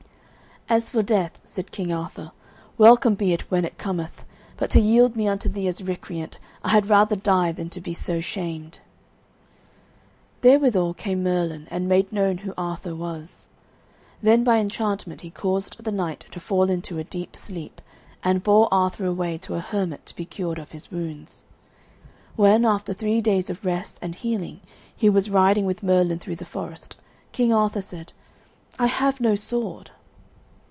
[0.69, 2.31] "As for death," said King Arthur,
[2.77, 4.23] "welcome be it when it cometh;
[4.55, 7.93] but to yield me unto thee as recreant, I had rather die than to be
[7.93, 8.79] so shamed."
[10.39, 13.49] Therewithal came Merlin, and made known who Arthur was.
[14.21, 17.81] Then by enchantment he caused the knight to fall into a deep sleep,
[18.23, 21.43] and bore Arthur away to a hermit to be cured of his wounds.
[22.37, 24.61] When, after three days of rest and healing,
[24.95, 26.95] he was riding with Merlin through the forest,
[27.33, 28.13] King Arthur said,
[28.79, 29.91] "I have no sword."